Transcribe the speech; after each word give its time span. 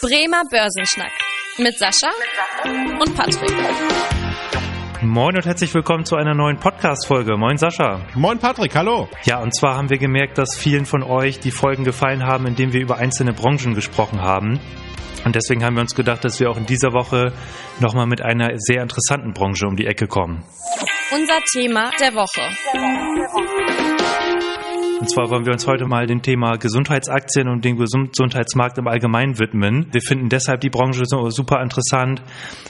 Bremer 0.00 0.42
Börsenschnack 0.48 1.10
mit 1.58 1.76
Sascha 1.76 2.10
und 3.00 3.16
Patrick. 3.16 3.50
Moin 5.02 5.34
und 5.34 5.44
herzlich 5.44 5.74
willkommen 5.74 6.04
zu 6.04 6.14
einer 6.14 6.34
neuen 6.34 6.56
Podcast-Folge. 6.56 7.36
Moin 7.36 7.56
Sascha. 7.56 8.06
Moin 8.14 8.38
Patrick, 8.38 8.76
hallo. 8.76 9.08
Ja, 9.24 9.40
und 9.40 9.52
zwar 9.56 9.76
haben 9.76 9.90
wir 9.90 9.98
gemerkt, 9.98 10.38
dass 10.38 10.56
vielen 10.56 10.86
von 10.86 11.02
euch 11.02 11.40
die 11.40 11.50
Folgen 11.50 11.82
gefallen 11.82 12.24
haben, 12.24 12.46
in 12.46 12.54
denen 12.54 12.72
wir 12.72 12.80
über 12.80 12.98
einzelne 12.98 13.32
Branchen 13.32 13.74
gesprochen 13.74 14.22
haben. 14.22 14.60
Und 15.24 15.34
deswegen 15.34 15.64
haben 15.64 15.74
wir 15.74 15.80
uns 15.80 15.96
gedacht, 15.96 16.24
dass 16.24 16.38
wir 16.38 16.48
auch 16.48 16.56
in 16.56 16.66
dieser 16.66 16.92
Woche 16.92 17.32
nochmal 17.80 18.06
mit 18.06 18.22
einer 18.22 18.50
sehr 18.54 18.82
interessanten 18.82 19.32
Branche 19.32 19.66
um 19.66 19.74
die 19.74 19.86
Ecke 19.86 20.06
kommen. 20.06 20.44
Unser 21.10 21.40
Thema 21.52 21.90
der 21.98 22.14
Woche. 22.14 23.67
Und 25.00 25.08
zwar 25.08 25.30
wollen 25.30 25.46
wir 25.46 25.52
uns 25.52 25.66
heute 25.68 25.86
mal 25.86 26.06
dem 26.06 26.22
Thema 26.22 26.56
Gesundheitsaktien 26.56 27.48
und 27.48 27.64
dem 27.64 27.76
Gesundheitsmarkt 27.76 28.78
im 28.78 28.88
Allgemeinen 28.88 29.38
widmen. 29.38 29.86
Wir 29.92 30.00
finden 30.00 30.28
deshalb 30.28 30.60
die 30.60 30.70
Branche 30.70 31.04
super 31.06 31.62
interessant, 31.62 32.20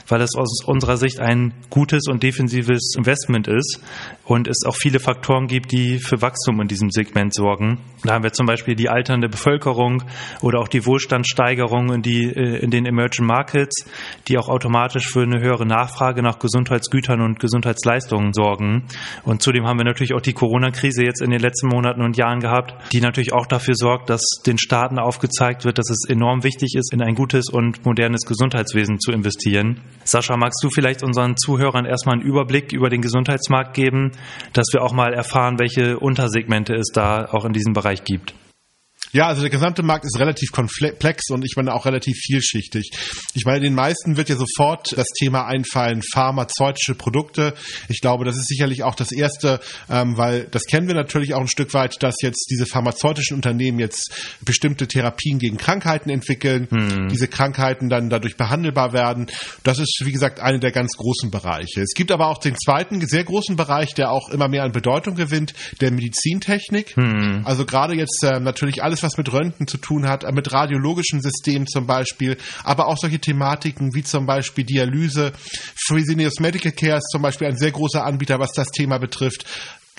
weil 0.07 0.21
es 0.21 0.35
aus 0.35 0.63
unserer 0.63 0.97
Sicht 0.97 1.19
ein 1.19 1.53
gutes 1.71 2.03
und 2.07 2.21
defensives 2.21 2.93
Investment 2.95 3.47
ist 3.47 3.81
und 4.25 4.47
es 4.47 4.63
auch 4.67 4.75
viele 4.75 4.99
Faktoren 4.99 5.47
gibt, 5.47 5.71
die 5.71 5.97
für 5.97 6.21
Wachstum 6.21 6.61
in 6.61 6.67
diesem 6.67 6.91
Segment 6.91 7.33
sorgen. 7.33 7.79
Da 8.03 8.13
haben 8.13 8.23
wir 8.23 8.31
zum 8.31 8.45
Beispiel 8.45 8.75
die 8.75 8.89
alternde 8.89 9.27
Bevölkerung 9.27 10.03
oder 10.41 10.59
auch 10.59 10.67
die 10.67 10.85
Wohlstandssteigerung 10.85 11.91
in, 11.93 12.01
die, 12.03 12.25
äh, 12.25 12.59
in 12.59 12.69
den 12.69 12.85
Emerging 12.85 13.25
Markets, 13.25 13.85
die 14.27 14.37
auch 14.37 14.49
automatisch 14.49 15.07
für 15.07 15.23
eine 15.23 15.41
höhere 15.41 15.65
Nachfrage 15.65 16.21
nach 16.21 16.37
Gesundheitsgütern 16.37 17.21
und 17.21 17.39
Gesundheitsleistungen 17.39 18.33
sorgen. 18.33 18.85
Und 19.23 19.41
zudem 19.41 19.65
haben 19.65 19.79
wir 19.79 19.85
natürlich 19.85 20.13
auch 20.13 20.21
die 20.21 20.33
Corona-Krise 20.33 21.03
jetzt 21.03 21.21
in 21.21 21.31
den 21.31 21.39
letzten 21.39 21.67
Monaten 21.67 22.03
und 22.03 22.18
Jahren 22.19 22.39
gehabt, 22.39 22.75
die 22.91 23.01
natürlich 23.01 23.33
auch 23.33 23.47
dafür 23.47 23.73
sorgt, 23.75 24.09
dass 24.09 24.21
den 24.45 24.57
Staaten 24.57 24.99
aufgezeigt 24.99 25.65
wird, 25.65 25.77
dass 25.77 25.89
es 25.89 26.07
enorm 26.07 26.43
wichtig 26.43 26.75
ist, 26.75 26.93
in 26.93 27.01
ein 27.01 27.15
gutes 27.15 27.49
und 27.49 27.85
modernes 27.85 28.25
Gesundheitswesen 28.25 28.99
zu 28.99 29.11
investieren. 29.11 29.81
Sascha, 30.03 30.37
magst 30.37 30.63
du 30.63 30.69
vielleicht 30.69 31.01
unseren 31.03 31.37
Zuhörern 31.37 31.85
erstmal 31.85 32.15
einen 32.17 32.27
Überblick 32.27 32.71
über 32.73 32.89
den 32.89 33.01
Gesundheitsmarkt 33.01 33.73
geben, 33.73 34.11
dass 34.53 34.67
wir 34.73 34.83
auch 34.83 34.93
mal 34.93 35.13
erfahren, 35.13 35.57
welche 35.57 35.97
Untersegmente 35.99 36.75
es 36.75 36.91
da 36.93 37.25
auch 37.31 37.45
in 37.45 37.53
diesem 37.53 37.73
Bereich 37.73 38.03
gibt? 38.03 38.35
Ja, 39.11 39.27
also 39.27 39.41
der 39.41 39.49
gesamte 39.49 39.81
Markt 39.81 40.05
ist 40.05 40.19
relativ 40.19 40.51
komplex 40.51 41.29
und 41.31 41.43
ich 41.43 41.55
meine 41.55 41.73
auch 41.73 41.85
relativ 41.85 42.17
vielschichtig. 42.17 42.91
Ich 43.33 43.45
meine, 43.45 43.61
den 43.61 43.73
meisten 43.73 44.17
wird 44.17 44.29
ja 44.29 44.35
sofort 44.35 44.95
das 44.95 45.07
Thema 45.17 45.45
einfallen, 45.47 46.01
pharmazeutische 46.13 46.93
Produkte. 46.93 47.53
Ich 47.87 48.01
glaube, 48.01 48.25
das 48.25 48.37
ist 48.37 48.47
sicherlich 48.47 48.83
auch 48.83 48.95
das 48.95 49.11
Erste, 49.11 49.59
ähm, 49.89 50.17
weil 50.17 50.43
das 50.51 50.63
kennen 50.65 50.87
wir 50.87 50.95
natürlich 50.95 51.33
auch 51.33 51.41
ein 51.41 51.47
Stück 51.47 51.73
weit, 51.73 52.01
dass 52.03 52.15
jetzt 52.21 52.49
diese 52.51 52.65
pharmazeutischen 52.65 53.35
Unternehmen 53.35 53.79
jetzt 53.79 54.11
bestimmte 54.41 54.87
Therapien 54.87 55.39
gegen 55.39 55.57
Krankheiten 55.57 56.09
entwickeln, 56.09 56.67
hm. 56.69 57.07
diese 57.09 57.27
Krankheiten 57.27 57.89
dann 57.89 58.09
dadurch 58.09 58.37
behandelbar 58.37 58.93
werden. 58.93 59.27
Das 59.63 59.79
ist, 59.79 60.01
wie 60.05 60.11
gesagt, 60.11 60.39
eine 60.39 60.59
der 60.59 60.71
ganz 60.71 60.95
großen 60.97 61.31
Bereiche. 61.31 61.81
Es 61.81 61.93
gibt 61.95 62.11
aber 62.11 62.27
auch 62.27 62.37
den 62.37 62.55
zweiten 62.55 63.05
sehr 63.07 63.23
großen 63.23 63.55
Bereich, 63.55 63.93
der 63.95 64.11
auch 64.11 64.29
immer 64.29 64.47
mehr 64.47 64.63
an 64.63 64.71
Bedeutung 64.71 65.15
gewinnt, 65.15 65.53
der 65.81 65.91
Medizintechnik. 65.91 66.95
Hm. 66.95 67.41
Also 67.45 67.65
gerade 67.65 67.95
jetzt 67.95 68.23
äh, 68.23 68.39
natürlich 68.39 68.83
alles, 68.83 68.98
was 69.03 69.17
mit 69.17 69.31
Röntgen 69.31 69.67
zu 69.67 69.77
tun 69.77 70.07
hat, 70.07 70.29
mit 70.33 70.51
radiologischen 70.51 71.21
Systemen 71.21 71.67
zum 71.67 71.87
Beispiel, 71.87 72.37
aber 72.63 72.87
auch 72.87 72.97
solche 72.97 73.19
Thematiken 73.19 73.93
wie 73.93 74.03
zum 74.03 74.25
Beispiel 74.25 74.63
Dialyse. 74.63 75.33
Fresenius 75.87 76.39
Medical 76.39 76.71
Care 76.71 76.97
ist 76.97 77.09
zum 77.11 77.21
Beispiel 77.21 77.47
ein 77.47 77.57
sehr 77.57 77.71
großer 77.71 78.05
Anbieter, 78.05 78.39
was 78.39 78.51
das 78.53 78.67
Thema 78.67 78.97
betrifft 78.97 79.45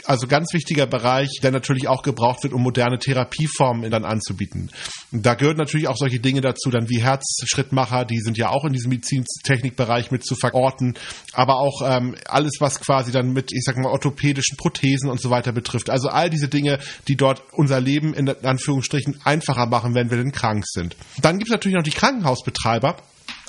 also 0.05 0.27
ganz 0.27 0.53
wichtiger 0.53 0.87
Bereich, 0.87 1.29
der 1.43 1.51
natürlich 1.51 1.89
auch 1.89 2.03
gebraucht 2.03 2.43
wird, 2.43 2.53
um 2.53 2.63
moderne 2.63 2.99
Therapieformen 2.99 3.91
dann 3.91 4.05
anzubieten. 4.05 4.71
Da 5.13 5.35
gehören 5.35 5.57
natürlich 5.57 5.89
auch 5.89 5.97
solche 5.97 6.21
Dinge 6.21 6.41
dazu, 6.41 6.71
dann 6.71 6.89
wie 6.89 7.03
Herzschrittmacher, 7.03 8.05
die 8.05 8.21
sind 8.21 8.39
ja 8.39 8.51
auch 8.51 8.65
in 8.65 8.73
diesem 8.73 8.91
Medizintechnikbereich 8.91 10.11
mit 10.11 10.25
zu 10.25 10.35
verorten, 10.35 10.95
aber 11.33 11.57
auch 11.57 11.83
ähm, 11.85 12.15
alles, 12.27 12.57
was 12.61 12.81
quasi 12.81 13.13
dann 13.13 13.33
mit, 13.33 13.53
ich 13.53 13.63
sag 13.65 13.77
mal, 13.77 13.91
orthopädischen 13.91 14.57
Prothesen 14.57 15.11
und 15.11 15.21
so 15.21 15.31
weiter 15.31 15.53
betrifft. 15.53 15.91
Also 15.91 16.09
all 16.09 16.31
diese 16.31 16.49
Dinge, 16.49 16.79
die 17.09 17.17
dort 17.17 17.43
unser 17.53 17.81
Leben 17.81 18.15
in 18.15 18.29
Anführungsstrichen 18.29 19.21
einfacher 19.25 19.67
machen, 19.67 19.95
wenn 19.95 20.11
wir 20.11 20.17
denn 20.17 20.33
krank 20.33 20.65
sind. 20.67 20.97
Dann 21.23 21.39
gibt 21.39 21.51
es 21.51 21.53
natürlich 21.53 21.77
noch 21.77 21.83
die 21.83 21.91
Krankenhausbetreiber, 21.91 22.97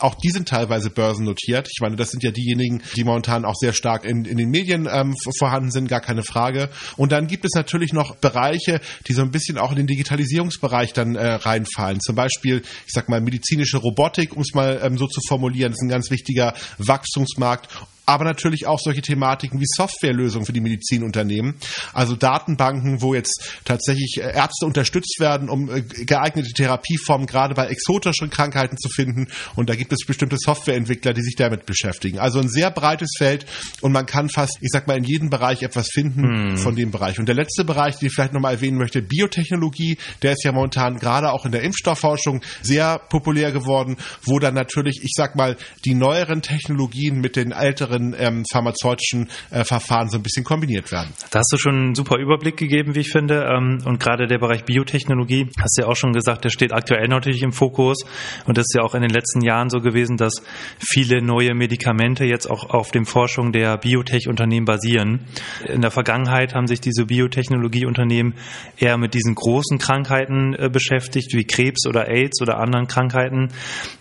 auch 0.02 0.16
die 0.16 0.30
sind 0.30 0.48
teilweise 0.48 0.90
börsennotiert. 0.90 1.68
Ich 1.72 1.82
meine, 1.82 1.96
das 1.96 2.12
sind 2.12 2.24
ja 2.24 2.32
diejenigen, 2.32 2.82
die 2.96 3.04
momentan 3.04 3.46
auch 3.46 3.56
sehr 3.56 3.74
stark 3.74 4.06
in, 4.06 4.26
in 4.26 4.38
den 4.38 4.50
Medien 4.50 4.88
ähm, 4.92 5.16
vorhanden 5.38 5.72
sind, 5.72 5.88
gar 5.88 6.02
keine 6.02 6.24
Frage. 6.24 6.70
Und 6.98 7.12
dann 7.12 7.28
gibt 7.28 7.46
es 7.46 7.52
natürlich 7.56 7.94
noch 7.94 8.16
Bereiche, 8.16 8.82
die 9.08 9.14
so 9.14 9.22
ein 9.22 9.32
bisschen 9.32 9.58
auch 9.58 9.72
in 9.72 9.78
den 9.78 9.88
Digitalisierungsbereich 9.88 10.94
dann 10.94 11.16
äh, 11.16 11.34
reinfallen. 11.34 12.00
Zum 12.02 12.16
Beispiel, 12.16 12.62
ich 12.86 12.94
sag 12.94 13.10
mal, 13.10 13.22
medizinische 13.22 13.78
Robotik, 13.78 14.36
um 14.36 14.42
es 14.42 14.54
mal 14.54 14.80
ähm, 14.84 14.98
so 14.98 15.08
zu 15.08 15.22
formulieren, 15.28 15.72
ist 15.74 15.82
ein 15.82 15.90
ganz 15.90 16.12
wichtiger 16.12 16.54
Wachstumsmarkt 16.78 17.70
aber 18.06 18.26
natürlich 18.26 18.68
auch 18.68 18.80
solche 18.80 19.02
Thematiken 19.02 19.60
wie 19.60 19.66
Softwarelösungen 19.66 20.46
für 20.46 20.54
die 20.54 20.62
Medizinunternehmen. 20.62 21.56
Also 21.94 22.16
Datenbanken, 22.16 23.02
wo 23.02 23.14
jetzt 23.14 23.60
tatsächlich 23.64 24.18
äh, 24.18 24.34
Ärzte 24.34 24.66
unterstützt 24.66 25.20
werden, 25.20 25.50
um 25.50 25.70
äh, 25.70 25.82
geeignete 25.82 26.52
Therapieformen 26.52 27.28
gerade 27.28 27.54
bei 27.54 27.68
exotischen 27.68 28.30
Krankheiten 28.30 28.78
zu 28.78 28.90
finden. 28.90 29.28
Und 29.56 29.70
da 29.70 29.76
gibt 29.76 29.94
es 29.94 30.06
bestimmte 30.06 30.38
Softwareentwickler, 30.38 31.14
die 31.14 31.22
sich 31.22 31.36
damit 31.36 31.66
beschäftigen. 31.66 32.20
Also 32.20 32.40
ein 32.40 32.50
sehr 32.50 32.72
breites 32.72 33.12
Feld 33.18 33.46
und 33.82 33.92
man 33.92 34.06
kann 34.06 34.30
fast, 34.30 34.58
ich 34.62 34.70
sag 34.72 34.88
mal, 34.88 34.98
in 34.98 35.04
jedem 35.04 35.30
Bereich 35.30 35.62
etwas 35.62 35.88
finden 35.92 36.24
hm. 36.24 36.58
von 36.58 36.76
dem 36.76 36.92
Bereich. 36.92 37.20
Und 37.20 37.28
der 37.28 37.36
letzte 37.36 37.64
Bereich, 37.64 37.98
den 37.98 38.08
ich 38.08 38.14
vielleicht 38.14 38.34
nochmal 38.34 38.56
erwähnen 38.56 38.78
möchte, 38.78 39.02
Biotechnologie, 39.02 39.98
der 40.22 40.34
ist 40.34 40.44
ja 40.44 40.52
momentan 40.52 40.98
gerade 40.98 41.32
auch 41.32 41.46
in 41.46 41.52
der 41.52 41.62
Impfstoffforschung 41.62 42.42
sehr 42.62 43.00
populär 43.10 43.52
geworden, 43.52 43.98
wo 44.24 44.40
dann 44.40 44.56
natürlich, 44.56 45.02
ich 45.04 45.14
sag 45.16 45.36
mal, 45.36 45.56
die 45.86 45.94
neueren 45.94 46.42
Technologien 46.42 47.20
mit 47.20 47.36
den 47.36 47.52
älteren 47.52 47.91
anderen 47.92 48.16
ähm, 48.18 48.44
pharmazeutischen 48.52 49.30
äh, 49.50 49.64
Verfahren 49.64 50.10
so 50.10 50.18
ein 50.18 50.24
bisschen 50.24 50.44
kombiniert 50.44 50.92
werden. 50.92 51.14
Da 51.32 51.40
hast 51.40 51.52
du 51.52 51.58
schon 51.58 51.76
einen 51.76 51.96
super 51.96 52.18
Überblick 52.18 52.58
gegeben, 52.58 52.96
wie 52.96 53.02
ich 53.02 53.12
finde. 53.12 53.46
Ähm, 53.46 53.80
und 53.86 54.00
gerade 54.00 54.28
der 54.28 54.40
Bereich 54.40 54.64
Biotechnologie, 54.66 55.50
hast 55.60 55.78
du 55.78 55.84
ja 55.84 55.88
auch 55.88 55.96
schon 55.96 56.14
gesagt, 56.14 56.44
der 56.44 56.50
steht 56.50 56.74
aktuell 56.74 57.08
natürlich 57.08 57.44
im 57.44 57.52
Fokus. 57.52 58.04
Und 58.46 58.58
das 58.58 58.66
ist 58.70 58.76
ja 58.76 58.84
auch 58.84 58.96
in 58.96 59.02
den 59.02 59.12
letzten 59.12 59.42
Jahren 59.42 59.70
so 59.70 59.80
gewesen, 59.80 60.18
dass 60.18 60.42
viele 60.80 61.22
neue 61.22 61.54
Medikamente 61.54 62.26
jetzt 62.26 62.50
auch 62.50 62.70
auf 62.70 62.92
dem 62.92 63.06
Forschung 63.06 63.52
der 63.52 63.78
Biotech-Unternehmen 63.78 64.66
basieren. 64.66 65.26
In 65.68 65.82
der 65.82 65.92
Vergangenheit 65.92 66.54
haben 66.56 66.68
sich 66.68 66.82
diese 66.82 67.06
Biotechnologieunternehmen 67.06 68.36
eher 68.78 68.98
mit 68.98 69.14
diesen 69.14 69.36
großen 69.36 69.78
Krankheiten 69.78 70.54
äh, 70.56 70.70
beschäftigt, 70.70 71.34
wie 71.34 71.46
Krebs 71.46 71.86
oder 71.88 72.08
AIDS 72.08 72.42
oder 72.42 72.60
anderen 72.60 72.88
Krankheiten. 72.88 73.50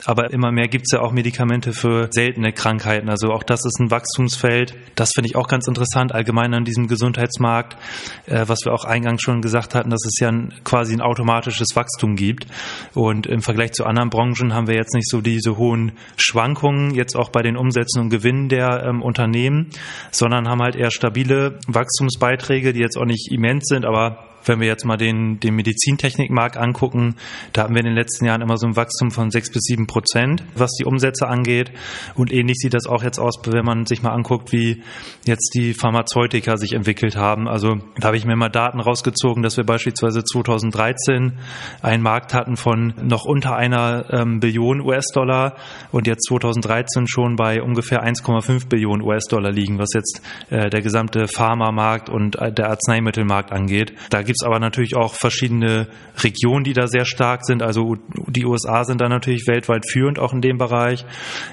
Aber 0.05 0.33
immer 0.33 0.53
mehr 0.53 0.69
gibt 0.69 0.87
es 0.87 0.93
ja 0.93 1.01
auch 1.01 1.12
Medikamente 1.12 1.72
für 1.72 2.09
seltene 2.11 2.53
Krankheiten. 2.53 3.09
Also 3.09 3.28
auch 3.28 3.43
das 3.43 3.65
ist 3.65 3.80
ein 3.81 3.91
Wachstumsfeld. 3.91 4.75
Das 4.95 5.11
finde 5.15 5.29
ich 5.29 5.37
auch 5.37 5.49
ganz 5.49 5.67
interessant, 5.67 6.13
allgemein 6.15 6.55
an 6.55 6.65
diesem 6.65 6.87
Gesundheitsmarkt, 6.87 7.77
äh, 8.27 8.45
was 8.47 8.61
wir 8.65 8.73
auch 8.73 8.85
eingangs 8.85 9.23
schon 9.23 9.41
gesagt 9.41 9.75
hatten, 9.75 9.91
dass 9.91 10.05
es 10.05 10.21
ja 10.21 10.29
ein, 10.29 10.55
quasi 10.65 10.95
ein 10.95 11.01
automatisches 11.01 11.75
Wachstum 11.75 12.17
gibt. 12.17 12.47
Und 12.95 13.27
im 13.27 13.41
Vergleich 13.41 13.73
zu 13.73 13.85
anderen 13.85 14.11
Branchen 14.11 14.55
haben 14.55 14.67
wir 14.67 14.75
jetzt 14.75 14.95
nicht 14.95 15.09
so 15.09 15.21
diese 15.21 15.57
hohen 15.57 15.93
Schwankungen, 16.17 16.95
jetzt 16.95 17.17
auch 17.17 17.31
bei 17.31 17.43
den 17.43 17.57
Umsätzen 17.57 18.03
und 18.03 18.11
Gewinnen 18.11 18.49
der 18.49 18.85
ähm, 18.85 19.03
Unternehmen, 19.03 19.71
sondern 20.11 20.49
haben 20.49 20.63
halt 20.63 20.77
eher 20.77 20.91
stabile 20.91 21.59
Wachstumsbeiträge, 21.67 22.73
die 22.73 22.81
jetzt 22.81 22.97
auch 22.97 23.07
nicht 23.07 23.33
immens 23.33 23.67
sind, 23.67 23.85
aber 23.85 24.30
wenn 24.45 24.61
wir 24.61 24.67
jetzt 24.67 24.84
mal 24.84 24.97
den, 24.97 25.41
den 25.41 25.55
Medizintechnikmarkt 25.55 26.56
angucken, 26.56 27.17
da 27.53 27.62
hatten 27.62 27.75
wir 27.75 27.81
in 27.81 27.87
den 27.87 27.95
letzten 27.95 28.27
Jahren 28.27 28.43
immer 28.43 28.56
so 28.56 28.67
ein 28.67 28.77
Wachstum 28.77 29.11
von 29.11 29.31
sechs 29.31 29.51
bis 29.51 29.62
sieben 29.62 29.87
Prozent, 29.87 30.43
was 30.55 30.71
die 30.73 30.84
Umsätze 30.84 31.28
angeht. 31.28 31.73
Und 32.15 32.33
ähnlich 32.33 32.56
sieht 32.59 32.75
das 32.75 32.87
auch 32.87 33.03
jetzt 33.03 33.19
aus, 33.19 33.34
wenn 33.47 33.65
man 33.65 33.87
sich 33.87 34.03
mal 34.03 34.12
anguckt, 34.12 34.53
wie 34.53 34.83
jetzt 35.25 35.53
die 35.55 35.75
Pharmazeutika 35.75 36.56
sich 36.56 36.73
entwickelt 36.73 37.17
haben. 37.17 37.49
Also 37.49 37.78
da 37.99 38.09
habe 38.09 38.17
ich 38.17 38.25
mir 38.25 38.37
mal 38.37 38.49
Daten 38.49 38.81
rausgezogen, 38.81 39.43
dass 39.43 39.56
wir 39.56 39.65
beispielsweise 39.65 40.25
2013 40.25 41.39
einen 41.83 42.03
Markt 42.03 42.34
hatten 42.34 42.57
von 42.57 42.95
noch 43.03 43.25
unter 43.25 43.57
einer 43.57 44.07
ähm, 44.11 44.41
Billion 44.41 44.81
US-Dollar 44.81 45.57
und 45.92 46.07
jetzt 46.07 46.27
2013 46.28 47.07
schon 47.07 47.37
bei 47.37 47.63
ungefähr 47.63 48.04
1,5 48.04 48.69
Billionen 48.69 49.03
US-Dollar 49.03 49.51
liegen, 49.51 49.78
was 49.78 49.91
jetzt 49.95 50.22
äh, 50.51 50.71
der 50.71 50.81
gesamte 50.83 51.27
Pharmamarkt 51.28 52.09
und 52.09 52.37
äh, 52.37 52.53
der 52.53 52.71
Arzneimittelmarkt 52.71 53.53
angeht. 53.53 53.95
Da 54.10 54.22
gibt 54.30 54.42
es 54.42 54.47
aber 54.47 54.60
natürlich 54.60 54.94
auch 54.94 55.15
verschiedene 55.15 55.88
Regionen, 56.22 56.62
die 56.62 56.72
da 56.72 56.86
sehr 56.86 57.04
stark 57.04 57.44
sind. 57.44 57.65
Also 57.65 57.97
die 58.28 58.44
USA 58.47 58.84
sind 58.84 59.00
da 59.00 59.09
natürlich 59.09 59.48
weltweit 59.48 59.91
führend 59.91 60.21
auch 60.21 60.32
in 60.32 60.41
dem 60.41 60.56
Bereich. 60.56 61.04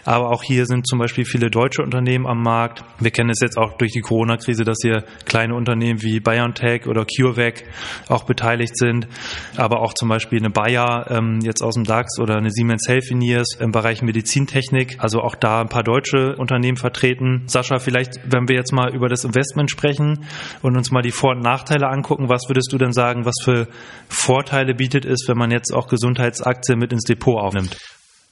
Aber 0.05 0.29
auch 0.29 0.43
hier 0.43 0.67
sind 0.67 0.87
zum 0.87 0.99
Beispiel 0.99 1.25
viele 1.25 1.49
deutsche 1.49 1.81
Unternehmen 1.81 2.27
am 2.27 2.43
Markt. 2.43 2.83
Wir 2.99 3.09
kennen 3.09 3.31
es 3.31 3.39
jetzt 3.41 3.57
auch 3.57 3.77
durch 3.79 3.93
die 3.93 4.01
Corona-Krise, 4.01 4.63
dass 4.63 4.77
hier 4.83 5.05
kleine 5.25 5.55
Unternehmen 5.55 6.03
wie 6.03 6.19
BioNTech 6.19 6.85
oder 6.85 7.03
CureVac 7.03 7.63
auch 8.09 8.25
beteiligt 8.25 8.77
sind. 8.77 9.07
Aber 9.55 9.81
auch 9.81 9.95
zum 9.95 10.09
Beispiel 10.09 10.37
eine 10.37 10.51
Bayer 10.51 11.07
ähm, 11.09 11.39
jetzt 11.41 11.63
aus 11.63 11.73
dem 11.73 11.83
DAX 11.83 12.19
oder 12.19 12.35
eine 12.35 12.51
Siemens 12.51 12.87
Healthineers 12.87 13.57
im 13.59 13.71
Bereich 13.71 14.03
Medizintechnik. 14.03 14.97
Also 14.99 15.21
auch 15.21 15.33
da 15.33 15.61
ein 15.61 15.69
paar 15.69 15.83
deutsche 15.83 16.35
Unternehmen 16.35 16.77
vertreten. 16.77 17.41
Sascha, 17.47 17.79
vielleicht, 17.79 18.19
wenn 18.31 18.47
wir 18.47 18.55
jetzt 18.55 18.71
mal 18.71 18.93
über 18.93 19.09
das 19.09 19.23
Investment 19.23 19.71
sprechen 19.71 20.25
und 20.61 20.77
uns 20.77 20.91
mal 20.91 21.01
die 21.01 21.09
Vor- 21.09 21.31
und 21.31 21.41
Nachteile 21.41 21.87
angucken, 21.87 22.29
was 22.29 22.43
würdest 22.47 22.66
würdest 22.67 22.73
du 22.73 22.77
denn 22.77 22.93
sagen, 22.93 23.25
was 23.25 23.35
für 23.43 23.67
Vorteile 24.09 24.73
bietet 24.73 25.05
es, 25.05 25.25
wenn 25.27 25.37
man 25.37 25.51
jetzt 25.51 25.73
auch 25.73 25.87
Gesundheitsaktien 25.87 26.77
mit 26.77 26.91
ins 26.91 27.03
Depot 27.03 27.39
aufnimmt? 27.39 27.77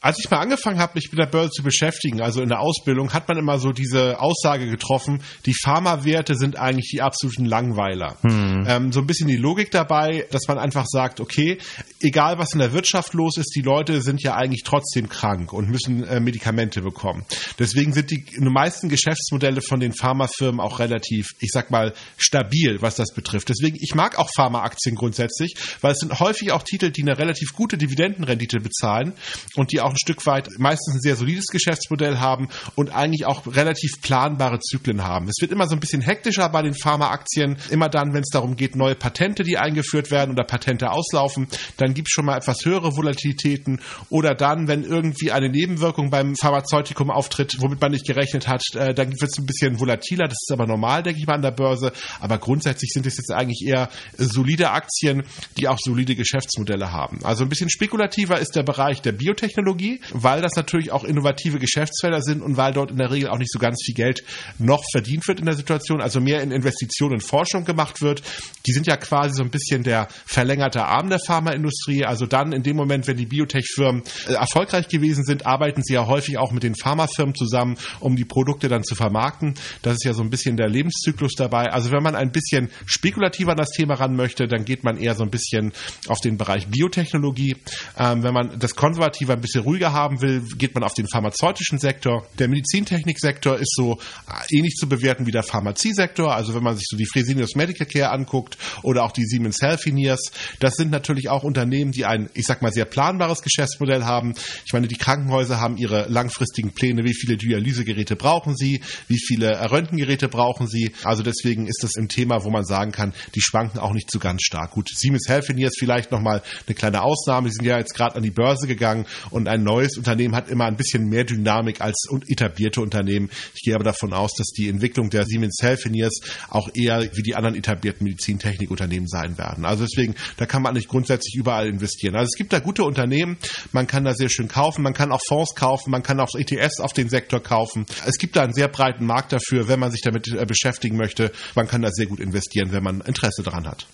Als 0.05 0.19
ich 0.19 0.29
mal 0.29 0.37
angefangen 0.37 0.77
habe, 0.77 0.91
mich 0.93 1.11
mit 1.11 1.17
der 1.17 1.25
Börse 1.25 1.49
zu 1.49 1.63
beschäftigen, 1.63 2.21
also 2.21 2.39
in 2.43 2.49
der 2.49 2.59
Ausbildung, 2.59 3.11
hat 3.11 3.27
man 3.27 3.39
immer 3.39 3.57
so 3.57 3.71
diese 3.71 4.19
Aussage 4.19 4.69
getroffen, 4.69 5.23
die 5.47 5.55
Pharmawerte 5.55 6.35
sind 6.35 6.59
eigentlich 6.59 6.91
die 6.91 7.01
absoluten 7.01 7.45
Langweiler. 7.45 8.15
Hm. 8.21 8.65
Ähm, 8.67 8.91
so 8.91 8.99
ein 8.99 9.07
bisschen 9.07 9.27
die 9.27 9.35
Logik 9.35 9.71
dabei, 9.71 10.27
dass 10.29 10.47
man 10.47 10.59
einfach 10.59 10.85
sagt, 10.85 11.19
okay, 11.19 11.57
egal 12.01 12.37
was 12.37 12.53
in 12.53 12.59
der 12.59 12.71
Wirtschaft 12.71 13.15
los 13.15 13.37
ist, 13.37 13.55
die 13.55 13.63
Leute 13.63 14.03
sind 14.03 14.21
ja 14.21 14.35
eigentlich 14.35 14.61
trotzdem 14.61 15.09
krank 15.09 15.51
und 15.51 15.71
müssen 15.71 16.03
äh, 16.03 16.19
Medikamente 16.19 16.83
bekommen. 16.83 17.25
Deswegen 17.57 17.91
sind 17.91 18.11
die 18.11 18.23
meisten 18.37 18.89
Geschäftsmodelle 18.89 19.61
von 19.63 19.79
den 19.79 19.91
Pharmafirmen 19.91 20.61
auch 20.61 20.77
relativ, 20.77 21.29
ich 21.39 21.49
sag 21.51 21.71
mal, 21.71 21.95
stabil, 22.17 22.79
was 22.79 22.93
das 22.93 23.11
betrifft. 23.11 23.49
Deswegen, 23.49 23.77
ich 23.81 23.95
mag 23.95 24.19
auch 24.19 24.29
Pharmaaktien 24.35 24.95
grundsätzlich, 24.95 25.55
weil 25.81 25.93
es 25.93 25.97
sind 25.97 26.19
häufig 26.19 26.51
auch 26.51 26.61
Titel, 26.61 26.91
die 26.91 27.01
eine 27.01 27.17
relativ 27.17 27.53
gute 27.53 27.79
Dividendenrendite 27.79 28.59
bezahlen 28.59 29.13
und 29.55 29.71
die 29.71 29.81
auch 29.81 29.94
ein 29.95 29.97
Stück 29.97 30.25
weit 30.25 30.49
meistens 30.57 30.95
ein 30.95 31.01
sehr 31.01 31.15
solides 31.15 31.47
Geschäftsmodell 31.47 32.19
haben 32.19 32.49
und 32.75 32.93
eigentlich 32.93 33.25
auch 33.25 33.47
relativ 33.47 34.01
planbare 34.01 34.59
Zyklen 34.59 35.03
haben. 35.03 35.27
Es 35.27 35.41
wird 35.41 35.51
immer 35.51 35.67
so 35.67 35.75
ein 35.75 35.79
bisschen 35.79 36.01
hektischer 36.01 36.49
bei 36.49 36.61
den 36.61 36.73
Pharmaaktien. 36.73 37.57
Immer 37.69 37.89
dann, 37.89 38.13
wenn 38.13 38.21
es 38.21 38.29
darum 38.29 38.55
geht, 38.55 38.75
neue 38.75 38.95
Patente, 38.95 39.43
die 39.43 39.57
eingeführt 39.57 40.11
werden 40.11 40.31
oder 40.31 40.43
Patente 40.43 40.91
auslaufen, 40.91 41.47
dann 41.77 41.93
gibt 41.93 42.09
es 42.09 42.11
schon 42.11 42.25
mal 42.25 42.37
etwas 42.37 42.65
höhere 42.65 42.95
Volatilitäten. 42.95 43.79
Oder 44.09 44.35
dann, 44.35 44.67
wenn 44.67 44.83
irgendwie 44.83 45.31
eine 45.31 45.49
Nebenwirkung 45.49 46.09
beim 46.09 46.35
Pharmazeutikum 46.35 47.09
auftritt, 47.09 47.55
womit 47.59 47.81
man 47.81 47.91
nicht 47.91 48.05
gerechnet 48.05 48.47
hat, 48.47 48.63
äh, 48.75 48.93
dann 48.93 49.11
wird 49.11 49.31
es 49.31 49.37
ein 49.37 49.45
bisschen 49.45 49.79
volatiler. 49.79 50.27
Das 50.27 50.37
ist 50.41 50.51
aber 50.51 50.67
normal, 50.67 51.03
denke 51.03 51.19
ich 51.19 51.27
mal, 51.27 51.35
an 51.35 51.41
der 51.41 51.51
Börse. 51.51 51.91
Aber 52.19 52.37
grundsätzlich 52.37 52.91
sind 52.91 53.05
es 53.05 53.17
jetzt 53.17 53.31
eigentlich 53.31 53.65
eher 53.65 53.89
solide 54.17 54.71
Aktien, 54.71 55.23
die 55.57 55.67
auch 55.67 55.79
solide 55.79 56.15
Geschäftsmodelle 56.15 56.91
haben. 56.91 57.23
Also 57.23 57.43
ein 57.43 57.49
bisschen 57.49 57.69
spekulativer 57.69 58.39
ist 58.39 58.55
der 58.55 58.63
Bereich 58.63 59.01
der 59.01 59.13
Biotechnologie, 59.13 59.84
weil 60.13 60.41
das 60.41 60.53
natürlich 60.55 60.91
auch 60.91 61.03
innovative 61.03 61.59
Geschäftsfelder 61.59 62.21
sind 62.21 62.41
und 62.41 62.57
weil 62.57 62.73
dort 62.73 62.91
in 62.91 62.97
der 62.97 63.11
Regel 63.11 63.29
auch 63.29 63.37
nicht 63.37 63.51
so 63.51 63.59
ganz 63.59 63.81
viel 63.83 63.95
Geld 63.95 64.23
noch 64.59 64.83
verdient 64.91 65.27
wird 65.27 65.39
in 65.39 65.45
der 65.45 65.55
Situation, 65.55 66.01
also 66.01 66.19
mehr 66.19 66.41
in 66.41 66.51
Investitionen 66.51 67.15
in 67.15 67.21
Forschung 67.21 67.65
gemacht 67.65 68.01
wird. 68.01 68.21
Die 68.65 68.71
sind 68.71 68.87
ja 68.87 68.97
quasi 68.97 69.35
so 69.35 69.43
ein 69.43 69.49
bisschen 69.49 69.83
der 69.83 70.07
verlängerte 70.25 70.85
Arm 70.85 71.09
der 71.09 71.19
Pharmaindustrie. 71.19 72.05
Also 72.05 72.25
dann 72.25 72.51
in 72.51 72.63
dem 72.63 72.75
Moment, 72.75 73.07
wenn 73.07 73.17
die 73.17 73.25
Biotech-Firmen 73.25 74.03
äh, 74.27 74.33
erfolgreich 74.33 74.87
gewesen 74.87 75.23
sind, 75.23 75.45
arbeiten 75.45 75.81
sie 75.83 75.93
ja 75.93 76.07
häufig 76.07 76.37
auch 76.37 76.51
mit 76.51 76.63
den 76.63 76.75
Pharmafirmen 76.75 77.35
zusammen, 77.35 77.77
um 77.99 78.15
die 78.15 78.25
Produkte 78.25 78.67
dann 78.67 78.83
zu 78.83 78.95
vermarkten. 78.95 79.55
Das 79.81 79.95
ist 79.95 80.05
ja 80.05 80.13
so 80.13 80.21
ein 80.21 80.29
bisschen 80.29 80.57
der 80.57 80.69
Lebenszyklus 80.69 81.33
dabei. 81.37 81.71
Also 81.71 81.91
wenn 81.91 82.03
man 82.03 82.15
ein 82.15 82.31
bisschen 82.31 82.69
spekulativer 82.85 83.51
an 83.51 83.57
das 83.57 83.71
Thema 83.71 83.95
ran 83.95 84.15
möchte, 84.15 84.47
dann 84.47 84.65
geht 84.65 84.83
man 84.83 84.97
eher 84.97 85.15
so 85.15 85.23
ein 85.23 85.29
bisschen 85.29 85.73
auf 86.07 86.19
den 86.19 86.37
Bereich 86.37 86.67
Biotechnologie. 86.67 87.57
Ähm, 87.97 88.23
wenn 88.23 88.33
man 88.33 88.59
das 88.59 88.75
konservativer 88.75 89.33
ein 89.33 89.41
bisschen 89.41 89.63
ruhiger 89.65 89.93
haben 89.93 90.21
will, 90.21 90.41
geht 90.57 90.73
man 90.73 90.83
auf 90.83 90.93
den 90.93 91.07
pharmazeutischen 91.07 91.79
Sektor. 91.79 92.25
Der 92.39 92.47
Medizintechniksektor 92.47 93.57
ist 93.57 93.73
so 93.75 93.99
äh, 94.27 94.57
ähnlich 94.57 94.75
zu 94.75 94.87
bewerten 94.87 95.25
wie 95.25 95.31
der 95.31 95.43
Pharmaziesektor. 95.43 96.33
Also 96.33 96.55
wenn 96.55 96.63
man 96.63 96.77
sich 96.77 96.87
so 96.89 96.97
die 96.97 97.05
Fresenius 97.05 97.55
Medical 97.55 97.87
Care 97.87 98.11
anguckt 98.11 98.57
oder 98.83 99.03
auch 99.03 99.11
die 99.11 99.25
Siemens 99.25 99.61
Healthineers, 99.61 100.31
das 100.59 100.75
sind 100.75 100.91
natürlich 100.91 101.29
auch 101.29 101.43
Unternehmen, 101.43 101.91
die 101.91 102.05
ein, 102.05 102.29
ich 102.33 102.45
sag 102.45 102.61
mal, 102.61 102.71
sehr 102.71 102.85
planbares 102.85 103.41
Geschäftsmodell 103.41 104.03
haben. 104.03 104.33
Ich 104.65 104.73
meine, 104.73 104.87
die 104.87 104.95
Krankenhäuser 104.95 105.59
haben 105.59 105.77
ihre 105.77 106.07
langfristigen 106.07 106.71
Pläne, 106.71 107.03
wie 107.03 107.13
viele 107.13 107.37
Dialysegeräte 107.37 108.15
brauchen 108.15 108.55
sie, 108.55 108.81
wie 109.07 109.19
viele 109.19 109.71
Röntgengeräte 109.71 110.29
brauchen 110.29 110.67
sie. 110.67 110.91
Also 111.03 111.23
deswegen 111.23 111.67
ist 111.67 111.83
das 111.83 111.95
ein 111.97 112.09
Thema, 112.09 112.43
wo 112.43 112.49
man 112.49 112.65
sagen 112.65 112.91
kann, 112.91 113.13
die 113.33 113.41
schwanken 113.41 113.79
auch 113.79 113.93
nicht 113.93 114.11
so 114.11 114.19
ganz 114.19 114.43
stark. 114.43 114.71
Gut, 114.71 114.89
Siemens 114.93 115.27
Healthineers 115.27 115.73
vielleicht 115.77 116.11
nochmal 116.11 116.41
eine 116.67 116.75
kleine 116.75 117.01
Ausnahme. 117.03 117.49
Sie 117.49 117.55
sind 117.55 117.65
ja 117.65 117.77
jetzt 117.77 117.95
gerade 117.95 118.15
an 118.15 118.23
die 118.23 118.31
Börse 118.31 118.67
gegangen 118.67 119.05
und 119.31 119.47
ein 119.47 119.54
neues 119.63 119.97
Unternehmen 119.97 120.35
hat 120.35 120.49
immer 120.49 120.65
ein 120.65 120.75
bisschen 120.75 121.07
mehr 121.07 121.23
Dynamik 121.23 121.81
als 121.81 122.07
etablierte 122.27 122.81
Unternehmen. 122.81 123.29
Ich 123.53 123.61
gehe 123.61 123.75
aber 123.75 123.83
davon 123.83 124.13
aus, 124.13 124.33
dass 124.37 124.47
die 124.47 124.69
Entwicklung 124.69 125.09
der 125.09 125.25
Siemens 125.25 125.57
Healthineers 125.61 126.19
auch 126.49 126.69
eher 126.73 127.01
wie 127.13 127.23
die 127.23 127.35
anderen 127.35 127.55
etablierten 127.55 128.05
Medizintechnikunternehmen 128.05 129.07
sein 129.07 129.37
werden. 129.37 129.65
Also 129.65 129.85
deswegen, 129.85 130.15
da 130.37 130.45
kann 130.45 130.61
man 130.61 130.73
nicht 130.73 130.87
grundsätzlich 130.87 131.35
überall 131.35 131.67
investieren. 131.67 132.15
Also 132.15 132.29
es 132.33 132.37
gibt 132.37 132.53
da 132.53 132.59
gute 132.59 132.83
Unternehmen, 132.83 133.37
man 133.71 133.87
kann 133.87 134.03
da 134.03 134.13
sehr 134.13 134.29
schön 134.29 134.47
kaufen, 134.47 134.81
man 134.81 134.93
kann 134.93 135.11
auch 135.11 135.21
Fonds 135.27 135.55
kaufen, 135.55 135.91
man 135.91 136.03
kann 136.03 136.19
auch 136.19 136.33
ETFs 136.35 136.79
auf 136.79 136.93
den 136.93 137.09
Sektor 137.09 137.41
kaufen. 137.41 137.85
Es 138.05 138.17
gibt 138.17 138.35
da 138.35 138.43
einen 138.43 138.53
sehr 138.53 138.67
breiten 138.67 139.05
Markt 139.05 139.31
dafür, 139.31 139.67
wenn 139.67 139.79
man 139.79 139.91
sich 139.91 140.01
damit 140.01 140.27
äh, 140.27 140.45
beschäftigen 140.45 140.97
möchte. 140.97 141.31
Man 141.55 141.67
kann 141.67 141.81
da 141.81 141.89
sehr 141.91 142.07
gut 142.07 142.19
investieren, 142.19 142.71
wenn 142.71 142.83
man 142.83 143.01
Interesse 143.01 143.43
daran 143.43 143.67
hat. 143.67 143.87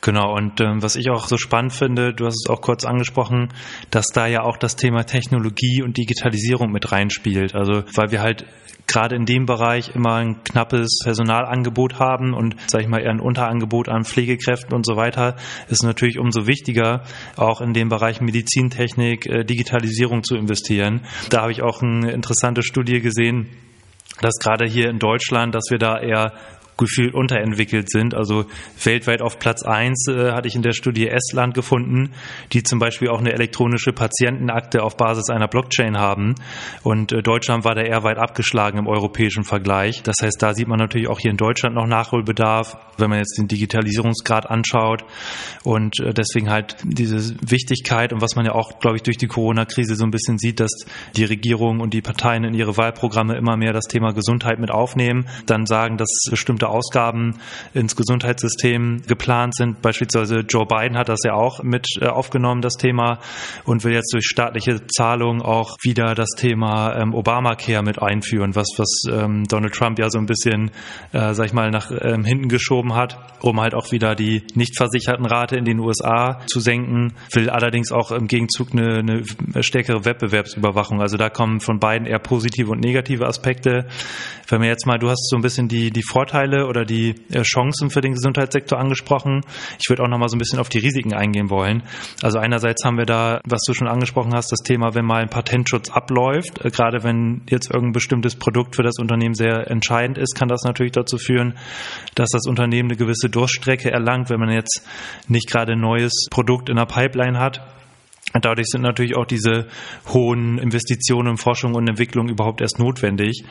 Genau, 0.00 0.34
und 0.34 0.60
ähm, 0.60 0.82
was 0.82 0.96
ich 0.96 1.10
auch 1.10 1.26
so 1.26 1.36
spannend 1.36 1.72
finde, 1.72 2.14
du 2.14 2.26
hast 2.26 2.44
es 2.44 2.50
auch 2.50 2.60
kurz 2.60 2.84
angesprochen, 2.84 3.48
dass 3.90 4.06
da 4.06 4.26
ja 4.26 4.42
auch 4.42 4.56
das 4.56 4.76
Thema 4.76 5.04
Technologie 5.04 5.82
und 5.82 5.96
Digitalisierung 5.96 6.70
mit 6.70 6.92
reinspielt. 6.92 7.54
Also 7.54 7.82
weil 7.94 8.12
wir 8.12 8.20
halt 8.20 8.46
gerade 8.86 9.16
in 9.16 9.26
dem 9.26 9.46
Bereich 9.46 9.94
immer 9.94 10.14
ein 10.16 10.42
knappes 10.44 11.00
Personalangebot 11.02 11.98
haben 11.98 12.34
und, 12.34 12.56
sage 12.68 12.84
ich 12.84 12.90
mal, 12.90 13.00
eher 13.00 13.10
ein 13.10 13.20
Unterangebot 13.20 13.88
an 13.88 14.04
Pflegekräften 14.04 14.74
und 14.74 14.86
so 14.86 14.96
weiter, 14.96 15.36
ist 15.68 15.82
natürlich 15.82 16.18
umso 16.18 16.46
wichtiger, 16.46 17.02
auch 17.36 17.60
in 17.60 17.72
dem 17.72 17.88
Bereich 17.88 18.20
Medizintechnik, 18.20 19.26
äh, 19.26 19.44
Digitalisierung 19.44 20.22
zu 20.22 20.36
investieren. 20.36 21.02
Da 21.30 21.42
habe 21.42 21.52
ich 21.52 21.62
auch 21.62 21.82
eine 21.82 22.12
interessante 22.12 22.62
Studie 22.62 23.00
gesehen, 23.00 23.48
dass 24.20 24.38
gerade 24.38 24.66
hier 24.66 24.88
in 24.88 24.98
Deutschland, 24.98 25.54
dass 25.54 25.64
wir 25.70 25.78
da 25.78 25.98
eher 25.98 26.32
gefühlt 26.76 27.14
unterentwickelt 27.14 27.90
sind. 27.90 28.14
Also 28.14 28.44
weltweit 28.82 29.22
auf 29.22 29.38
Platz 29.38 29.62
eins 29.62 30.06
äh, 30.08 30.32
hatte 30.32 30.48
ich 30.48 30.54
in 30.54 30.62
der 30.62 30.72
Studie 30.72 31.08
Estland 31.08 31.54
gefunden, 31.54 32.10
die 32.52 32.62
zum 32.62 32.78
Beispiel 32.78 33.08
auch 33.08 33.20
eine 33.20 33.32
elektronische 33.32 33.92
Patientenakte 33.92 34.82
auf 34.82 34.96
Basis 34.96 35.30
einer 35.30 35.48
Blockchain 35.48 35.98
haben. 35.98 36.34
Und 36.82 37.12
äh, 37.12 37.22
Deutschland 37.22 37.64
war 37.64 37.74
da 37.74 37.82
eher 37.82 38.02
weit 38.02 38.18
abgeschlagen 38.18 38.78
im 38.78 38.86
europäischen 38.86 39.44
Vergleich. 39.44 40.02
Das 40.02 40.16
heißt, 40.22 40.42
da 40.42 40.54
sieht 40.54 40.68
man 40.68 40.78
natürlich 40.78 41.08
auch 41.08 41.18
hier 41.18 41.30
in 41.30 41.36
Deutschland 41.36 41.74
noch 41.74 41.86
Nachholbedarf, 41.86 42.76
wenn 42.98 43.10
man 43.10 43.18
jetzt 43.18 43.38
den 43.38 43.48
Digitalisierungsgrad 43.48 44.48
anschaut. 44.48 45.04
Und 45.64 46.00
äh, 46.00 46.12
deswegen 46.12 46.50
halt 46.50 46.76
diese 46.84 47.36
Wichtigkeit 47.40 48.12
und 48.12 48.20
was 48.20 48.36
man 48.36 48.44
ja 48.44 48.52
auch, 48.52 48.78
glaube 48.80 48.96
ich, 48.96 49.02
durch 49.02 49.16
die 49.16 49.26
Corona-Krise 49.26 49.96
so 49.96 50.04
ein 50.04 50.10
bisschen 50.10 50.38
sieht, 50.38 50.60
dass 50.60 50.72
die 51.16 51.24
Regierung 51.24 51.80
und 51.80 51.94
die 51.94 52.02
Parteien 52.02 52.44
in 52.44 52.54
ihre 52.54 52.76
Wahlprogramme 52.76 53.36
immer 53.36 53.56
mehr 53.56 53.72
das 53.72 53.86
Thema 53.86 54.12
Gesundheit 54.12 54.58
mit 54.58 54.70
aufnehmen, 54.70 55.26
dann 55.46 55.66
sagen, 55.66 55.96
dass 55.96 56.08
bestimmte 56.30 56.65
bestimmte 56.66 56.68
Ausgaben 56.68 57.38
ins 57.74 57.96
Gesundheitssystem 57.96 59.02
geplant 59.06 59.54
sind. 59.54 59.82
Beispielsweise 59.82 60.40
Joe 60.48 60.66
Biden 60.66 60.96
hat 60.96 61.08
das 61.08 61.20
ja 61.24 61.34
auch 61.34 61.62
mit 61.62 61.86
äh, 62.00 62.06
aufgenommen, 62.06 62.60
das 62.60 62.74
Thema, 62.74 63.18
und 63.64 63.84
will 63.84 63.92
jetzt 63.92 64.12
durch 64.12 64.26
staatliche 64.26 64.86
Zahlungen 64.86 65.42
auch 65.42 65.76
wieder 65.82 66.14
das 66.14 66.30
Thema 66.36 66.96
ähm, 66.96 67.14
Obamacare 67.14 67.82
mit 67.82 68.00
einführen, 68.00 68.54
was, 68.54 68.68
was 68.76 69.02
ähm, 69.10 69.44
Donald 69.44 69.74
Trump 69.74 69.98
ja 69.98 70.08
so 70.10 70.18
ein 70.18 70.26
bisschen, 70.26 70.70
äh, 71.12 71.34
sag 71.34 71.46
ich 71.46 71.52
mal, 71.52 71.70
nach 71.70 71.90
ähm, 71.90 72.24
hinten 72.24 72.48
geschoben 72.48 72.94
hat, 72.94 73.18
um 73.40 73.60
halt 73.60 73.74
auch 73.74 73.92
wieder 73.92 74.14
die 74.14 74.42
nicht 74.54 74.76
versicherten 74.76 75.26
Rate 75.26 75.56
in 75.56 75.64
den 75.64 75.78
USA 75.80 76.40
zu 76.46 76.60
senken, 76.60 77.14
will 77.32 77.50
allerdings 77.50 77.92
auch 77.92 78.10
im 78.10 78.26
Gegenzug 78.26 78.72
eine, 78.72 78.98
eine 78.98 79.62
stärkere 79.62 80.04
Wettbewerbsüberwachung. 80.04 81.00
Also 81.00 81.16
da 81.16 81.28
kommen 81.28 81.60
von 81.60 81.78
beiden 81.78 82.06
eher 82.06 82.18
positive 82.18 82.70
und 82.70 82.80
negative 82.80 83.26
Aspekte. 83.26 83.86
Wenn 84.48 84.62
wir 84.62 84.68
jetzt 84.68 84.86
mal, 84.86 84.98
du 84.98 85.08
hast 85.08 85.28
so 85.28 85.36
ein 85.36 85.42
bisschen 85.42 85.68
die, 85.68 85.90
die 85.90 86.02
Vorteile 86.02 86.55
Vorteile 86.56 86.66
oder 86.66 86.84
die 86.84 87.14
äh, 87.30 87.42
Chancen 87.42 87.90
für 87.90 88.00
den 88.00 88.12
Gesundheitssektor 88.12 88.78
angesprochen. 88.78 89.42
Ich 89.78 89.88
würde 89.88 90.02
auch 90.02 90.08
noch 90.08 90.18
mal 90.18 90.28
so 90.28 90.36
ein 90.36 90.38
bisschen 90.38 90.58
auf 90.58 90.68
die 90.68 90.78
Risiken 90.78 91.14
eingehen 91.14 91.50
wollen. 91.50 91.82
Also 92.22 92.38
einerseits 92.38 92.84
haben 92.84 92.98
wir 92.98 93.06
da, 93.06 93.40
was 93.46 93.62
du 93.66 93.74
schon 93.74 93.88
angesprochen 93.88 94.34
hast, 94.34 94.52
das 94.52 94.60
Thema, 94.60 94.94
wenn 94.94 95.04
mal 95.04 95.22
ein 95.22 95.28
Patentschutz 95.28 95.90
abläuft, 95.90 96.64
äh, 96.64 96.70
gerade 96.70 97.02
wenn 97.02 97.42
jetzt 97.48 97.70
irgendein 97.70 97.92
bestimmtes 97.92 98.36
Produkt 98.36 98.76
für 98.76 98.82
das 98.82 98.98
Unternehmen 98.98 99.34
sehr 99.34 99.70
entscheidend 99.70 100.18
ist, 100.18 100.34
kann 100.36 100.48
das 100.48 100.62
natürlich 100.64 100.92
dazu 100.92 101.18
führen, 101.18 101.54
dass 102.14 102.30
das 102.30 102.46
Unternehmen 102.46 102.90
eine 102.90 102.98
gewisse 102.98 103.28
Durststrecke 103.28 103.90
erlangt, 103.90 104.30
wenn 104.30 104.40
man 104.40 104.50
jetzt 104.50 104.86
nicht 105.28 105.50
gerade 105.50 105.72
ein 105.72 105.80
neues 105.80 106.26
Produkt 106.30 106.68
in 106.68 106.76
der 106.76 106.86
Pipeline 106.86 107.38
hat 107.38 107.60
Dadurch 108.44 108.68
sind 108.68 108.82
natürlich 108.82 109.16
auch 109.16 109.26
diese 109.26 109.66
hohen 110.08 110.58
Investitionen 110.58 111.32
in 111.32 111.36
Forschung 111.36 111.74
und 111.74 111.88
Entwicklung 111.88 112.28
überhaupt 112.28 112.60
erst 112.60 112.78
notwendig. 112.78 113.44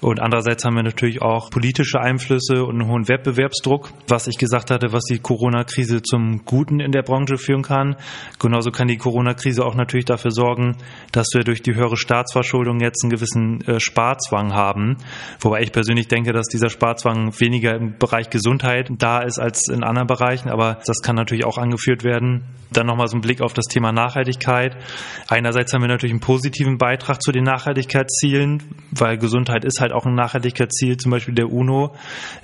Und 0.00 0.20
andererseits 0.20 0.64
haben 0.64 0.76
wir 0.76 0.82
natürlich 0.82 1.22
auch 1.22 1.50
politische 1.50 2.00
Einflüsse 2.00 2.64
und 2.64 2.80
einen 2.80 2.90
hohen 2.90 3.08
Wettbewerbsdruck, 3.08 3.90
was 4.08 4.26
ich 4.26 4.38
gesagt 4.38 4.70
hatte, 4.70 4.92
was 4.92 5.04
die 5.04 5.18
Corona-Krise 5.18 6.02
zum 6.02 6.44
Guten 6.44 6.80
in 6.80 6.92
der 6.92 7.02
Branche 7.02 7.36
führen 7.36 7.62
kann. 7.62 7.96
Genauso 8.38 8.70
kann 8.70 8.88
die 8.88 8.96
Corona-Krise 8.96 9.64
auch 9.64 9.74
natürlich 9.74 10.06
dafür 10.06 10.30
sorgen, 10.30 10.76
dass 11.12 11.28
wir 11.34 11.42
durch 11.42 11.62
die 11.62 11.74
höhere 11.74 11.96
Staatsverschuldung 11.96 12.80
jetzt 12.80 13.04
einen 13.04 13.10
gewissen 13.10 13.60
äh, 13.66 13.80
Sparzwang 13.80 14.54
haben. 14.54 14.96
Wobei 15.40 15.62
ich 15.62 15.72
persönlich 15.72 16.08
denke, 16.08 16.32
dass 16.32 16.46
dieser 16.46 16.70
Sparzwang 16.70 17.38
weniger 17.38 17.74
im 17.74 17.98
Bereich 17.98 18.30
Gesundheit 18.30 18.90
da 18.98 19.20
ist 19.20 19.38
als 19.38 19.68
in 19.68 19.84
anderen 19.84 20.06
Bereichen, 20.06 20.48
aber 20.48 20.78
das 20.86 21.02
kann 21.02 21.16
natürlich 21.16 21.44
auch 21.44 21.58
angeführt 21.58 22.04
werden. 22.04 22.44
Dann 22.72 22.86
nochmal 22.86 23.08
so 23.08 23.16
ein 23.16 23.20
Blick 23.20 23.40
auf 23.40 23.52
das 23.52 23.66
Thema 23.66 23.90
Nachhaltigkeit. 23.92 24.29
Nachhaltigkeit. 24.30 24.76
Einerseits 25.28 25.72
haben 25.72 25.82
wir 25.82 25.88
natürlich 25.88 26.12
einen 26.12 26.20
positiven 26.20 26.78
Beitrag 26.78 27.22
zu 27.22 27.32
den 27.32 27.44
Nachhaltigkeitszielen, 27.44 28.62
weil 28.90 29.18
Gesundheit 29.18 29.64
ist 29.64 29.80
halt 29.80 29.92
auch 29.92 30.06
ein 30.06 30.14
Nachhaltigkeitsziel, 30.14 30.96
zum 30.96 31.10
Beispiel 31.10 31.34
der 31.34 31.50
UNO. 31.50 31.94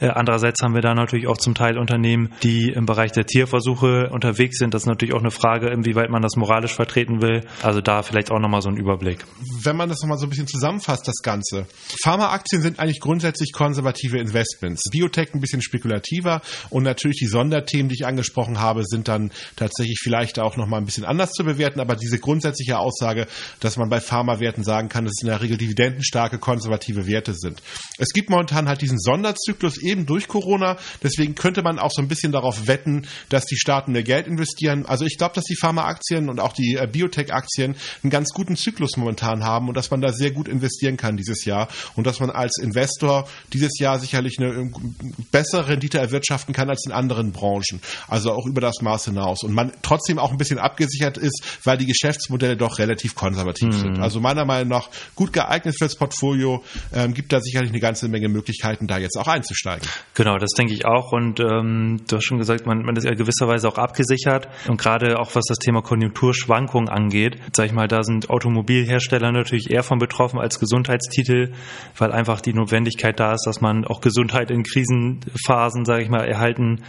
Äh, 0.00 0.08
andererseits 0.08 0.62
haben 0.62 0.74
wir 0.74 0.82
da 0.82 0.94
natürlich 0.94 1.26
auch 1.26 1.36
zum 1.36 1.54
Teil 1.54 1.78
Unternehmen, 1.78 2.30
die 2.42 2.70
im 2.70 2.86
Bereich 2.86 3.12
der 3.12 3.26
Tierversuche 3.26 4.10
unterwegs 4.10 4.58
sind. 4.58 4.74
Das 4.74 4.82
ist 4.82 4.86
natürlich 4.86 5.14
auch 5.14 5.20
eine 5.20 5.30
Frage, 5.30 5.68
inwieweit 5.68 6.10
man 6.10 6.22
das 6.22 6.36
moralisch 6.36 6.74
vertreten 6.74 7.22
will. 7.22 7.42
Also 7.62 7.80
da 7.80 8.02
vielleicht 8.02 8.30
auch 8.30 8.38
nochmal 8.38 8.62
so 8.62 8.68
ein 8.68 8.76
Überblick. 8.76 9.24
Wenn 9.62 9.76
man 9.76 9.88
das 9.88 10.00
nochmal 10.02 10.18
so 10.18 10.26
ein 10.26 10.30
bisschen 10.30 10.46
zusammenfasst, 10.46 11.08
das 11.08 11.22
Ganze. 11.22 11.66
Pharmaaktien 12.02 12.62
sind 12.62 12.78
eigentlich 12.78 13.00
grundsätzlich 13.00 13.52
konservative 13.52 14.18
Investments. 14.18 14.82
Biotech 14.90 15.34
ein 15.34 15.40
bisschen 15.40 15.62
spekulativer 15.62 16.40
und 16.70 16.84
natürlich 16.84 17.18
die 17.18 17.26
Sonderthemen, 17.26 17.88
die 17.88 17.96
ich 17.96 18.06
angesprochen 18.06 18.60
habe, 18.60 18.84
sind 18.84 19.08
dann 19.08 19.30
tatsächlich 19.56 19.98
vielleicht 20.02 20.38
auch 20.38 20.56
nochmal 20.56 20.80
ein 20.80 20.84
bisschen 20.84 21.04
anders 21.04 21.32
zu 21.32 21.44
bewerten. 21.44 21.65
Aber 21.74 21.96
diese 21.96 22.18
grundsätzliche 22.18 22.78
Aussage, 22.78 23.26
dass 23.60 23.76
man 23.76 23.88
bei 23.88 24.00
Pharmawerten 24.00 24.64
sagen 24.64 24.88
kann, 24.88 25.04
dass 25.04 25.14
es 25.18 25.22
in 25.22 25.28
der 25.28 25.42
Regel 25.42 25.56
dividendenstarke 25.56 26.38
konservative 26.38 27.06
Werte 27.06 27.34
sind. 27.34 27.62
Es 27.98 28.10
gibt 28.12 28.30
momentan 28.30 28.68
halt 28.68 28.80
diesen 28.80 28.98
Sonderzyklus 28.98 29.78
eben 29.78 30.06
durch 30.06 30.28
Corona. 30.28 30.76
Deswegen 31.02 31.34
könnte 31.34 31.62
man 31.62 31.78
auch 31.78 31.90
so 31.92 32.02
ein 32.02 32.08
bisschen 32.08 32.32
darauf 32.32 32.66
wetten, 32.66 33.06
dass 33.28 33.46
die 33.46 33.56
Staaten 33.56 33.92
mehr 33.92 34.02
Geld 34.02 34.26
investieren. 34.26 34.86
Also 34.86 35.04
ich 35.04 35.18
glaube, 35.18 35.34
dass 35.34 35.44
die 35.44 35.56
Pharmaaktien 35.56 36.28
und 36.28 36.40
auch 36.40 36.52
die 36.52 36.74
äh, 36.74 36.86
Biotech-Aktien 36.86 37.76
einen 38.02 38.10
ganz 38.10 38.30
guten 38.32 38.56
Zyklus 38.56 38.96
momentan 38.96 39.44
haben 39.44 39.68
und 39.68 39.76
dass 39.76 39.90
man 39.90 40.00
da 40.00 40.12
sehr 40.12 40.30
gut 40.30 40.48
investieren 40.48 40.96
kann 40.96 41.16
dieses 41.16 41.44
Jahr 41.44 41.68
und 41.94 42.06
dass 42.06 42.20
man 42.20 42.30
als 42.30 42.58
Investor 42.62 43.28
dieses 43.52 43.78
Jahr 43.78 43.98
sicherlich 43.98 44.38
eine 44.38 44.52
ähm, 44.52 44.96
bessere 45.30 45.68
Rendite 45.68 45.98
erwirtschaften 45.98 46.54
kann 46.54 46.70
als 46.70 46.84
in 46.86 46.92
anderen 46.92 47.32
Branchen. 47.32 47.80
Also 48.08 48.32
auch 48.32 48.46
über 48.46 48.60
das 48.60 48.80
Maß 48.82 49.06
hinaus. 49.06 49.42
Und 49.42 49.52
man 49.52 49.72
trotzdem 49.82 50.18
auch 50.18 50.30
ein 50.30 50.38
bisschen 50.38 50.58
abgesichert 50.58 51.18
ist, 51.18 51.42
weil 51.64 51.76
die 51.76 51.86
Geschäftsmodelle 51.86 52.56
doch 52.56 52.78
relativ 52.78 53.14
konservativ 53.14 53.68
mhm. 53.68 53.72
sind. 53.72 54.00
Also 54.00 54.20
meiner 54.20 54.44
Meinung 54.44 54.68
nach 54.68 54.88
gut 55.14 55.32
geeignet 55.32 55.76
fürs 55.78 55.96
Portfolio, 55.96 56.62
ähm, 56.94 57.14
gibt 57.14 57.32
da 57.32 57.40
sicherlich 57.40 57.70
eine 57.70 57.80
ganze 57.80 58.08
Menge 58.08 58.28
Möglichkeiten, 58.28 58.86
da 58.86 58.98
jetzt 58.98 59.16
auch 59.16 59.28
einzusteigen. 59.28 59.86
Genau, 60.14 60.38
das 60.38 60.50
denke 60.50 60.74
ich 60.74 60.86
auch. 60.86 61.12
Und 61.12 61.40
ähm, 61.40 62.02
du 62.08 62.16
hast 62.16 62.24
schon 62.24 62.38
gesagt, 62.38 62.66
man, 62.66 62.82
man 62.82 62.96
ist 62.96 63.04
ja 63.04 63.14
gewisserweise 63.14 63.68
auch 63.68 63.78
abgesichert. 63.78 64.48
Und 64.68 64.80
gerade 64.80 65.18
auch 65.18 65.34
was 65.34 65.44
das 65.48 65.58
Thema 65.58 65.82
Konjunkturschwankungen 65.82 66.88
angeht, 66.88 67.38
sag 67.52 67.66
ich 67.66 67.72
mal, 67.72 67.88
da 67.88 68.02
sind 68.02 68.30
Automobilhersteller 68.30 69.32
natürlich 69.32 69.70
eher 69.70 69.82
von 69.82 69.98
betroffen 69.98 70.38
als 70.38 70.58
Gesundheitstitel, 70.58 71.52
weil 71.96 72.12
einfach 72.12 72.40
die 72.40 72.52
Notwendigkeit 72.52 73.18
da 73.18 73.34
ist, 73.34 73.46
dass 73.46 73.60
man 73.60 73.84
auch 73.84 74.00
Gesundheit 74.00 74.50
in 74.50 74.62
Krisenphasen, 74.62 75.84
sage 75.84 76.02
ich 76.02 76.08
mal, 76.08 76.26
erhalten 76.26 76.82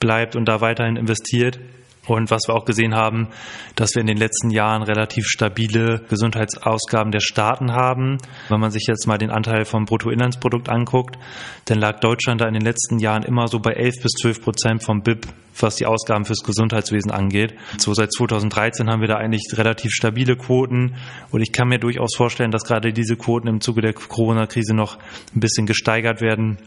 bleibt 0.00 0.36
und 0.36 0.46
da 0.46 0.60
weiterhin 0.60 0.96
investiert. 0.96 1.58
Und 2.06 2.30
was 2.30 2.42
wir 2.46 2.54
auch 2.54 2.66
gesehen 2.66 2.94
haben, 2.94 3.28
dass 3.76 3.94
wir 3.94 4.00
in 4.00 4.06
den 4.06 4.18
letzten 4.18 4.50
Jahren 4.50 4.82
relativ 4.82 5.26
stabile 5.26 6.02
Gesundheitsausgaben 6.08 7.12
der 7.12 7.20
Staaten 7.20 7.72
haben. 7.72 8.18
Wenn 8.48 8.60
man 8.60 8.70
sich 8.70 8.84
jetzt 8.86 9.06
mal 9.06 9.16
den 9.16 9.30
Anteil 9.30 9.64
vom 9.64 9.86
Bruttoinlandsprodukt 9.86 10.68
anguckt, 10.68 11.16
dann 11.64 11.78
lag 11.78 12.00
Deutschland 12.00 12.42
da 12.42 12.46
in 12.46 12.54
den 12.54 12.62
letzten 12.62 12.98
Jahren 12.98 13.22
immer 13.22 13.48
so 13.48 13.58
bei 13.58 13.72
11 13.72 14.02
bis 14.02 14.12
12 14.20 14.42
Prozent 14.42 14.84
vom 14.84 15.02
BIP, 15.02 15.26
was 15.58 15.76
die 15.76 15.86
Ausgaben 15.86 16.26
fürs 16.26 16.42
Gesundheitswesen 16.44 17.10
angeht. 17.10 17.54
So 17.78 17.94
seit 17.94 18.12
2013 18.12 18.90
haben 18.90 19.00
wir 19.00 19.08
da 19.08 19.16
eigentlich 19.16 19.46
relativ 19.54 19.92
stabile 19.92 20.36
Quoten. 20.36 20.96
Und 21.30 21.40
ich 21.40 21.52
kann 21.52 21.68
mir 21.68 21.78
durchaus 21.78 22.14
vorstellen, 22.16 22.50
dass 22.50 22.64
gerade 22.64 22.92
diese 22.92 23.16
Quoten 23.16 23.48
im 23.48 23.60
Zuge 23.62 23.80
der 23.80 23.94
Corona-Krise 23.94 24.74
noch 24.74 24.98
ein 25.34 25.40
bisschen 25.40 25.64
gesteigert 25.64 26.20
werden. 26.20 26.58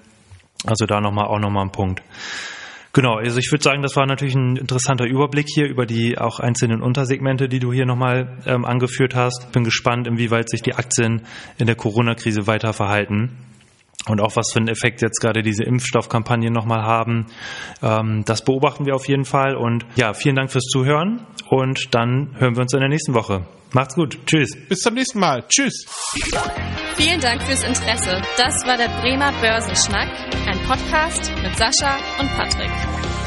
Also 0.65 0.87
da 0.87 0.99
nochmal 0.99 1.27
auch 1.27 1.39
nochmal 1.39 1.65
ein 1.65 1.71
Punkt. 1.71 2.01
Genau, 2.97 3.17
also 3.17 3.37
ich 3.37 3.51
würde 3.51 3.63
sagen, 3.63 3.83
das 3.83 3.95
war 3.95 4.07
natürlich 4.07 4.33
ein 4.33 4.55
interessanter 4.55 5.05
Überblick 5.05 5.45
hier 5.53 5.67
über 5.67 5.85
die 5.85 6.17
auch 6.17 6.39
einzelnen 6.39 6.81
Untersegmente, 6.81 7.47
die 7.47 7.59
du 7.59 7.71
hier 7.71 7.85
nochmal 7.85 8.39
ähm, 8.47 8.65
angeführt 8.65 9.13
hast. 9.13 9.51
Bin 9.51 9.63
gespannt, 9.63 10.07
inwieweit 10.07 10.49
sich 10.49 10.63
die 10.63 10.73
Aktien 10.73 11.21
in 11.59 11.67
der 11.67 11.75
Corona-Krise 11.75 12.47
weiter 12.47 12.73
verhalten 12.73 13.37
und 14.09 14.21
auch 14.21 14.35
was 14.35 14.51
für 14.51 14.59
einen 14.59 14.67
Effekt 14.67 15.01
jetzt 15.01 15.19
gerade 15.19 15.41
diese 15.41 15.63
Impfstoffkampagnen 15.63 16.53
nochmal 16.53 16.83
haben. 16.83 17.27
Ähm, 17.81 18.23
das 18.25 18.43
beobachten 18.43 18.85
wir 18.85 18.95
auf 18.95 19.07
jeden 19.07 19.25
Fall. 19.25 19.55
Und 19.55 19.85
ja, 19.95 20.13
vielen 20.13 20.35
Dank 20.35 20.51
fürs 20.51 20.65
Zuhören 20.65 21.25
und 21.49 21.93
dann 21.93 22.35
hören 22.37 22.55
wir 22.55 22.61
uns 22.61 22.73
in 22.73 22.79
der 22.79 22.89
nächsten 22.89 23.13
Woche. 23.13 23.45
Macht's 23.73 23.95
gut. 23.95 24.17
Tschüss. 24.25 24.55
Bis 24.69 24.79
zum 24.79 24.93
nächsten 24.93 25.19
Mal. 25.19 25.43
Tschüss. 25.49 25.85
Vielen 26.95 27.19
Dank 27.19 27.43
fürs 27.43 27.63
Interesse. 27.63 28.21
Das 28.37 28.65
war 28.65 28.77
der 28.77 28.89
Bremer 29.01 29.33
Börsenschnack, 29.41 30.09
ein 30.47 30.59
Podcast 30.63 31.31
mit 31.43 31.55
Sascha 31.57 31.97
und 32.19 32.29
Patrick. 32.35 33.26